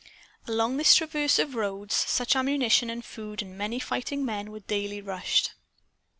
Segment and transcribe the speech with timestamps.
[0.47, 4.99] Along this transverse of roads much ammunition and food and many fighting men were daily
[4.99, 5.53] rushed.